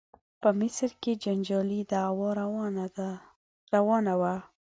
[0.41, 2.29] په مصر کې جنجالي دعوا
[3.73, 4.35] روانه وه.